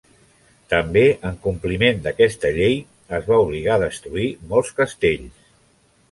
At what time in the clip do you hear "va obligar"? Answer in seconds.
3.27-3.75